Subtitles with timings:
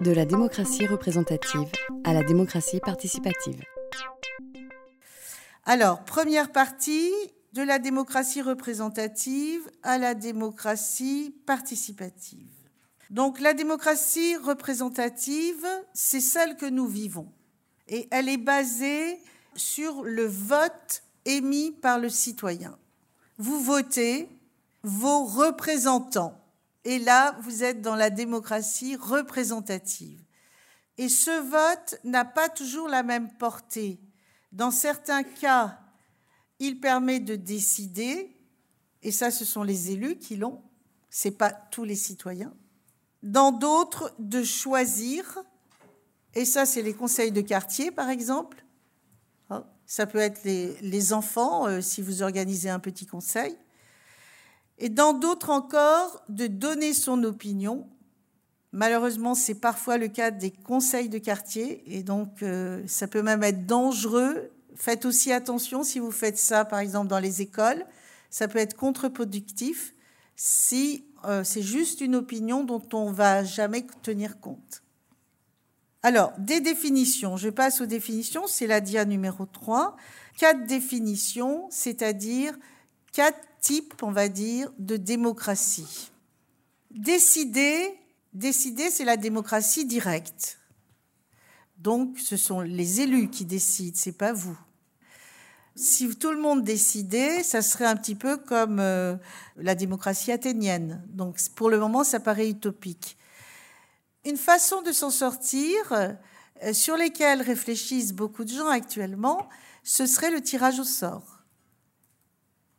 [0.00, 1.68] De la démocratie représentative
[2.04, 3.62] à la démocratie participative.
[5.64, 7.10] Alors, première partie,
[7.54, 12.50] de la démocratie représentative à la démocratie participative.
[13.10, 17.32] Donc la démocratie représentative, c'est celle que nous vivons.
[17.86, 19.20] Et elle est basée
[19.54, 22.76] sur le vote émis par le citoyen.
[23.38, 24.28] Vous votez
[24.82, 26.43] vos représentants.
[26.84, 30.20] Et là, vous êtes dans la démocratie représentative.
[30.98, 33.98] Et ce vote n'a pas toujours la même portée.
[34.52, 35.80] Dans certains cas,
[36.58, 38.36] il permet de décider,
[39.02, 40.62] et ça, ce sont les élus qui l'ont,
[41.10, 42.54] ce n'est pas tous les citoyens.
[43.22, 45.42] Dans d'autres, de choisir,
[46.34, 48.64] et ça, c'est les conseils de quartier, par exemple.
[49.50, 53.56] Ah, ça peut être les, enfants, euh, si vous organisez un petit conseil.
[54.78, 57.86] Et dans d'autres encore, de donner son opinion.
[58.72, 63.42] Malheureusement, c'est parfois le cas des conseils de quartier, et donc euh, ça peut même
[63.44, 67.86] être dangereux Faites aussi attention si vous faites ça, par exemple, dans les écoles.
[68.30, 69.94] Ça peut être contre-productif
[70.36, 74.82] si euh, c'est juste une opinion dont on va jamais tenir compte.
[76.02, 77.36] Alors, des définitions.
[77.36, 78.46] Je passe aux définitions.
[78.46, 79.96] C'est la dia numéro 3.
[80.36, 82.58] Quatre définitions, c'est-à-dire
[83.14, 86.10] quatre types, on va dire, de démocratie.
[86.90, 87.98] Décider,
[88.34, 90.58] décider, c'est la démocratie directe.
[91.78, 94.58] Donc, ce sont les élus qui décident, c'est pas vous.
[95.76, 99.16] Si tout le monde décidait, ça serait un petit peu comme euh,
[99.56, 101.02] la démocratie athénienne.
[101.08, 103.16] Donc, pour le moment, ça paraît utopique.
[104.24, 109.48] Une façon de s'en sortir, euh, sur lesquelles réfléchissent beaucoup de gens actuellement,
[109.82, 111.33] ce serait le tirage au sort.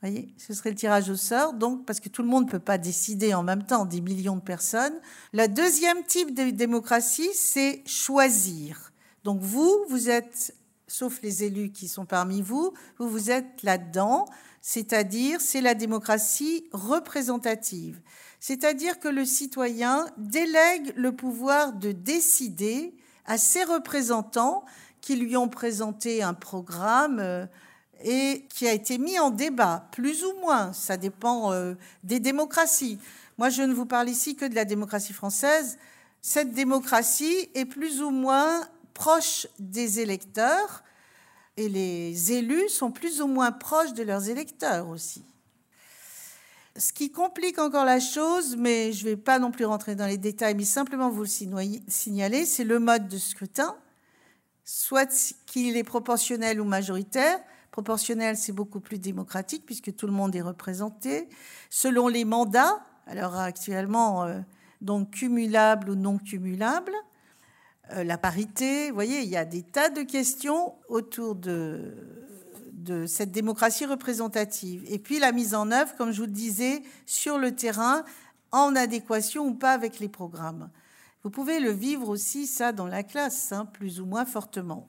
[0.01, 2.59] Voyez, ce serait le tirage au sort, donc parce que tout le monde ne peut
[2.59, 4.93] pas décider en même temps, des millions de personnes.
[5.33, 8.91] Le deuxième type de démocratie, c'est choisir.
[9.23, 10.55] Donc vous, vous êtes,
[10.87, 14.25] sauf les élus qui sont parmi vous, vous, vous êtes là-dedans,
[14.61, 18.01] c'est-à-dire c'est la démocratie représentative.
[18.39, 22.95] C'est-à-dire que le citoyen délègue le pouvoir de décider
[23.25, 24.65] à ses représentants
[25.01, 27.45] qui lui ont présenté un programme euh,
[28.03, 32.99] et qui a été mis en débat, plus ou moins, ça dépend euh, des démocraties.
[33.37, 35.77] Moi, je ne vous parle ici que de la démocratie française.
[36.21, 40.83] Cette démocratie est plus ou moins proches des électeurs
[41.57, 45.23] et les élus sont plus ou moins proches de leurs électeurs aussi.
[46.77, 50.07] Ce qui complique encore la chose, mais je ne vais pas non plus rentrer dans
[50.07, 53.77] les détails, mais simplement vous le signaler, c'est le mode de scrutin,
[54.65, 57.39] soit qu'il est proportionnel ou majoritaire.
[57.75, 61.27] Proportionnel, c'est beaucoup plus démocratique puisque tout le monde est représenté.
[61.69, 64.39] Selon les mandats, alors actuellement, euh,
[64.79, 66.93] donc cumulable ou non cumulable.
[67.91, 68.87] Euh, la parité.
[68.87, 71.93] Vous voyez, il y a des tas de questions autour de,
[72.71, 74.85] de cette démocratie représentative.
[74.87, 78.05] Et puis la mise en œuvre, comme je vous le disais, sur le terrain,
[78.53, 80.69] en adéquation ou pas avec les programmes.
[81.23, 84.87] Vous pouvez le vivre aussi, ça, dans la classe, hein, plus ou moins fortement.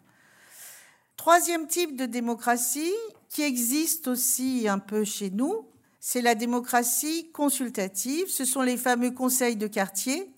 [1.16, 2.94] Troisième type de démocratie
[3.28, 5.66] qui existe aussi un peu chez nous,
[6.00, 8.28] c'est la démocratie consultative.
[8.28, 10.32] Ce sont les fameux conseils de quartier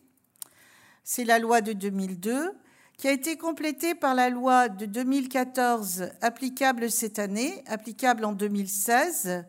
[1.09, 2.53] c'est la loi de 2002,
[2.99, 9.43] qui a été complétée par la loi de 2014 applicable cette année, applicable en 2016,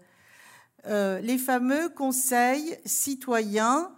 [0.86, 3.92] euh, les fameux conseils citoyens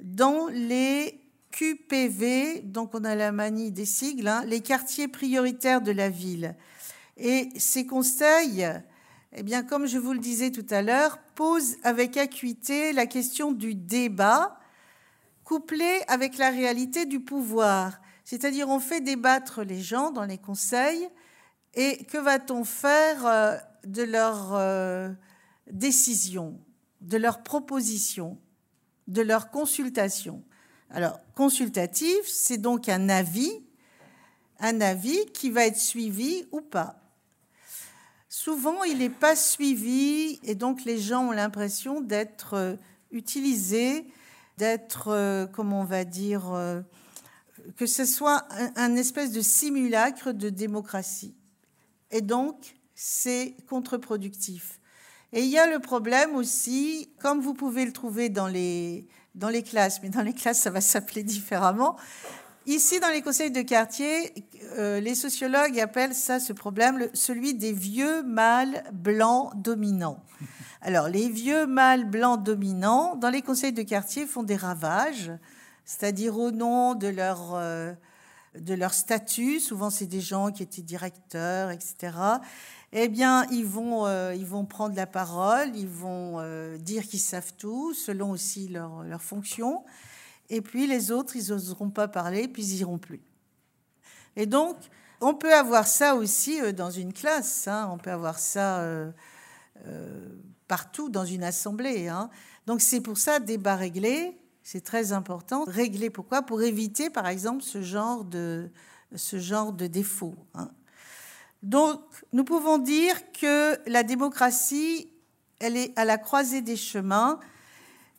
[0.00, 1.20] dans les
[1.50, 6.54] QPV, donc on a la manie des sigles, hein, les quartiers prioritaires de la ville.
[7.16, 8.66] Et ces conseils,
[9.32, 13.52] eh bien, comme je vous le disais tout à l'heure, posent avec acuité la question
[13.52, 14.58] du débat
[15.44, 18.00] couplé avec la réalité du pouvoir.
[18.24, 21.08] C'est-à-dire, on fait débattre les gens dans les conseils
[21.74, 25.08] et que va-t-on faire euh, de leurs euh,
[25.70, 26.60] décisions,
[27.00, 28.38] de leurs propositions,
[29.06, 30.44] de leurs consultations
[30.90, 33.52] Alors, consultatif, c'est donc un avis,
[34.60, 36.96] un avis qui va être suivi ou pas.
[38.28, 42.76] Souvent, il n'est pas suivi et donc les gens ont l'impression d'être euh,
[43.10, 44.06] utilisés
[44.58, 46.82] d'être, euh, comment on va dire, euh,
[47.76, 48.46] que ce soit
[48.76, 51.34] un, espèce de simulacre de démocratie.
[52.10, 54.80] Et donc, c'est contre-productif.
[55.32, 59.48] Et il y a le problème aussi, comme vous pouvez le trouver dans les, dans
[59.48, 61.96] les classes, mais dans les classes, ça va s'appeler différemment.
[62.66, 64.34] Ici, dans les conseils de quartier,
[64.76, 70.22] euh, les sociologues appellent ça, ce problème, celui des vieux mâles blancs dominants.
[70.82, 75.32] Alors, les vieux mâles blancs dominants, dans les conseils de quartier, font des ravages.
[75.86, 77.94] c'est-à-dire au nom de leur, euh,
[78.54, 82.12] de leur statut, souvent c'est des gens qui étaient directeurs, etc.,
[82.92, 87.20] eh bien, ils vont, euh, ils vont prendre la parole, ils vont euh, dire qu'ils
[87.20, 89.84] savent tout, selon aussi leur, leur fonction.
[90.48, 93.20] Et puis les autres, ils n'oseront pas parler, puis ils iront plus.
[94.36, 94.76] Et donc,
[95.20, 97.90] on peut avoir ça aussi dans une classe, hein.
[97.92, 98.86] on peut avoir ça
[100.68, 102.08] partout dans une assemblée.
[102.08, 102.30] Hein.
[102.66, 105.64] Donc c'est pour ça, débat réglé, c'est très important.
[105.64, 106.42] Régler pourquoi?
[106.42, 108.70] Pour éviter, par exemple, ce genre de,
[109.16, 110.36] ce genre de défaut.
[110.54, 110.70] Hein.
[111.62, 112.00] Donc,
[112.32, 115.10] nous pouvons dire que la démocratie,
[115.58, 117.40] elle est à la croisée des chemins,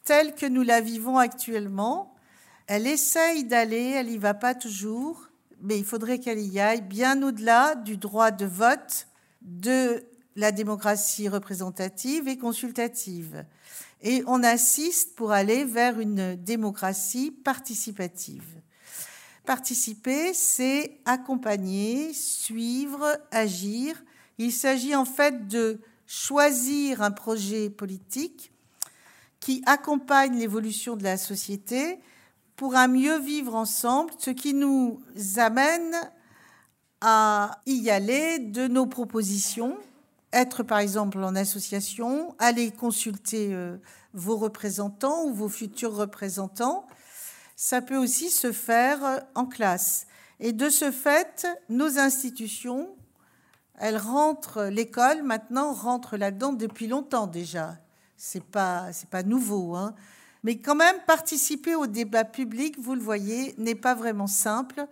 [0.04, 2.16] telle que nous la vivons actuellement.
[2.68, 5.30] Elle essaye d'aller, elle n'y va pas toujours,
[5.62, 9.08] mais il faudrait qu'elle y aille bien au-delà du droit de vote,
[9.42, 10.04] de
[10.36, 13.46] la démocratie représentative et consultative.
[14.02, 18.62] Et on assiste pour aller vers une démocratie participative.
[19.50, 23.96] Participer, c'est accompagner, suivre, agir.
[24.38, 28.52] Il s'agit en fait de choisir un projet politique
[29.40, 31.98] qui accompagne l'évolution de la société
[32.58, 35.02] pour un mieux vivre ensemble, ce qui nous
[35.38, 35.96] amène
[37.02, 39.80] à y aller de nos propositions
[40.32, 43.78] être par exemple en association, aller consulter euh,
[44.14, 46.86] vos représentants ou vos futurs représentants.
[47.62, 50.08] Ça peut aussi se faire euh, en classe.
[50.40, 52.96] Et de ce fait, nos institutions,
[53.78, 57.78] elles rentrent, l'école maintenant rentre là-dedans depuis longtemps déjà.
[58.16, 59.94] C'est pas, pas nouveau, hein.
[60.46, 64.88] Mais quand même, participer au débat public, vous le voyez, n'est pas vraiment simple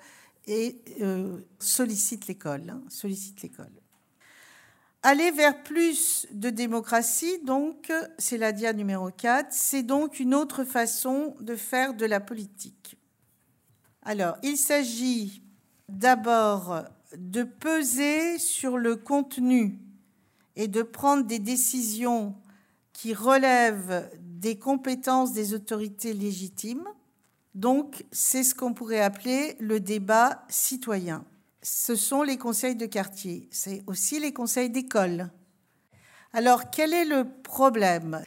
[0.45, 3.71] et euh, sollicite l'école, hein, sollicite l'école.
[5.03, 10.63] Aller vers plus de démocratie, donc, c'est la dia numéro 4, c'est donc une autre
[10.63, 12.97] façon de faire de la politique.
[14.01, 15.43] Alors, il s'agit
[15.87, 16.83] d'abord
[17.15, 19.79] de peser sur le contenu
[20.55, 22.35] et de prendre des décisions
[22.91, 26.87] qui relèvent des compétences des autorités légitimes.
[27.53, 31.23] Donc, c'est ce qu'on pourrait appeler le débat citoyen
[31.61, 35.31] ce sont les conseils de quartier, c'est aussi les conseils d'école.
[36.33, 38.21] Alors, quel est le problème?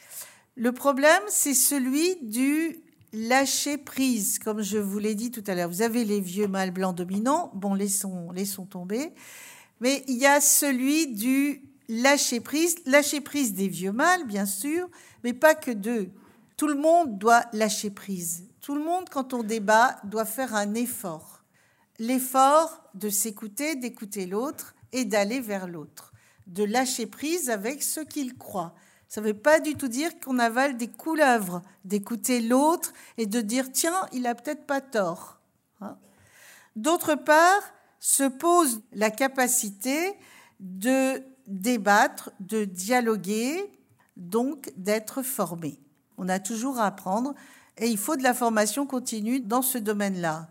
[0.55, 2.81] Le problème, c'est celui du
[3.13, 5.69] lâcher prise, comme je vous l'ai dit tout à l'heure.
[5.69, 9.13] Vous avez les vieux mâles blancs dominants, bon, laissons, laissons tomber,
[9.79, 14.89] mais il y a celui du lâcher prise, lâcher prise des vieux mâles, bien sûr,
[15.23, 16.09] mais pas que d'eux.
[16.57, 18.45] Tout le monde doit lâcher prise.
[18.61, 21.40] Tout le monde, quand on débat, doit faire un effort
[21.99, 26.13] l'effort de s'écouter, d'écouter l'autre et d'aller vers l'autre,
[26.47, 28.73] de lâcher prise avec ce qu'il croit.
[29.07, 33.41] Ça ne veut pas du tout dire qu'on avale des couleuvres, d'écouter l'autre et de
[33.41, 35.41] dire tiens, il a peut-être pas tort.
[35.81, 35.97] Hein.
[36.75, 37.61] D'autre part,
[37.99, 40.17] se pose la capacité
[40.59, 43.71] de débattre, de dialoguer,
[44.17, 45.79] donc d'être formé.
[46.17, 47.35] On a toujours à apprendre
[47.77, 50.49] et il faut de la formation continue dans ce domaine-là.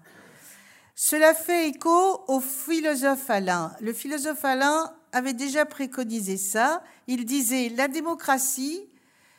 [1.02, 3.74] Cela fait écho au philosophe Alain.
[3.80, 6.82] Le philosophe Alain avait déjà préconisé ça.
[7.06, 8.82] Il disait la démocratie,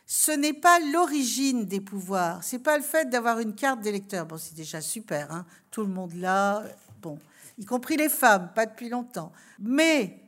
[0.07, 4.25] ce n'est pas l'origine des pouvoirs, c'est pas le fait d'avoir une carte d'électeur.
[4.25, 6.63] Bon, c'est déjà super, hein tout le monde là,
[6.99, 7.19] bon,
[7.59, 9.31] y compris les femmes, pas depuis longtemps.
[9.59, 10.19] Mais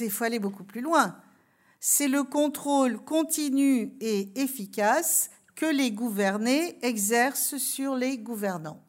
[0.00, 1.14] il faut aller beaucoup plus loin.
[1.78, 8.80] C'est le contrôle continu et efficace que les gouvernés exercent sur les gouvernants.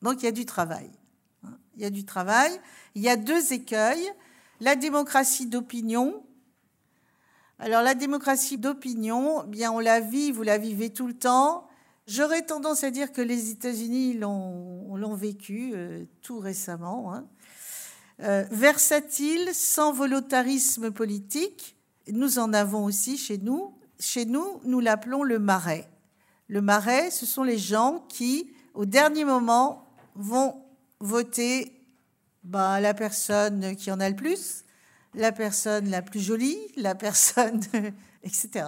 [0.00, 0.90] Donc il y a du travail
[1.78, 2.50] il y a du travail.
[2.96, 4.10] Il y a deux écueils.
[4.60, 6.24] La démocratie d'opinion.
[7.60, 11.66] Alors la démocratie d'opinion, bien on la vit, vous la vivez tout le temps.
[12.08, 17.14] J'aurais tendance à dire que les États-Unis l'ont vécu euh, tout récemment.
[17.14, 17.26] Hein.
[18.22, 21.76] Euh, versatile, sans volontarisme politique.
[22.10, 23.74] Nous en avons aussi chez nous.
[24.00, 25.88] Chez nous, nous l'appelons le marais.
[26.48, 30.62] Le marais, ce sont les gens qui, au dernier moment, vont
[31.00, 31.72] voter
[32.42, 34.64] bah, la personne qui en a le plus,
[35.14, 37.60] la personne la plus jolie, la personne,
[38.22, 38.66] etc.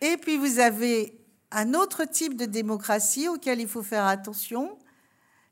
[0.00, 1.18] Et puis vous avez
[1.50, 4.78] un autre type de démocratie auquel il faut faire attention,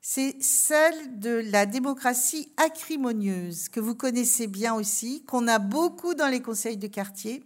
[0.00, 6.28] c'est celle de la démocratie acrimonieuse, que vous connaissez bien aussi, qu'on a beaucoup dans
[6.28, 7.42] les conseils de quartier,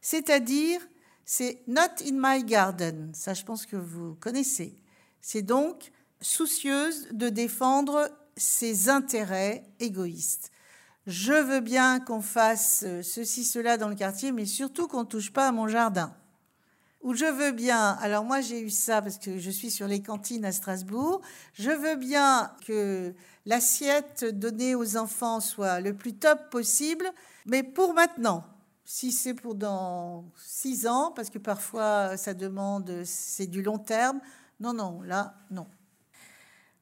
[0.00, 0.80] c'est-à-dire
[1.24, 4.76] c'est not in my garden, ça je pense que vous connaissez.
[5.20, 5.90] C'est donc
[6.20, 10.50] soucieuse de défendre ses intérêts égoïstes.
[11.06, 15.32] Je veux bien qu'on fasse ceci, cela dans le quartier, mais surtout qu'on ne touche
[15.32, 16.12] pas à mon jardin.
[17.02, 20.02] où je veux bien, alors moi j'ai eu ça parce que je suis sur les
[20.02, 21.20] cantines à Strasbourg,
[21.52, 27.08] je veux bien que l'assiette donnée aux enfants soit le plus top possible,
[27.46, 28.44] mais pour maintenant.
[28.84, 34.20] Si c'est pour dans six ans, parce que parfois ça demande, c'est du long terme,
[34.58, 35.66] non, non, là, non.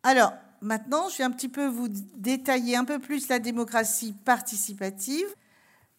[0.04, 5.26] Alors, maintenant, je vais un petit peu vous détailler un peu plus la démocratie participative.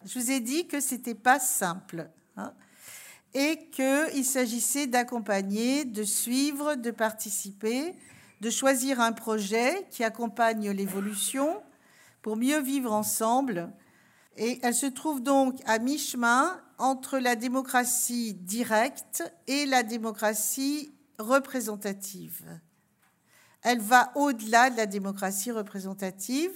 [0.05, 2.09] Je vous ai dit que ce n'était pas simple.
[2.37, 2.53] Hein
[3.35, 7.93] et qu'il s'agissait d'accompagner, de suivre, de participer,
[8.39, 11.61] de choisir un projet qui accompagne l'évolution
[12.21, 13.73] pour mieux vivre ensemble.
[14.37, 22.41] Et elle se trouve donc à mi-chemin entre la démocratie directe et la démocratie représentative.
[23.65, 26.51] Elle va au-delà de la démocratie représentative.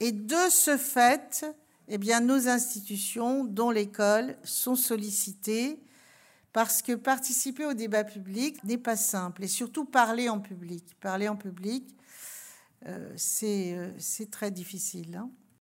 [0.00, 1.46] Et de ce fait,
[1.88, 5.82] eh bien, nos institutions, dont l'école, sont sollicitées
[6.52, 10.84] parce que participer au débat public n'est pas simple, et surtout parler en public.
[11.00, 11.96] Parler en public,
[12.86, 15.16] euh, c'est euh, très difficile.
[15.16, 15.30] Hein.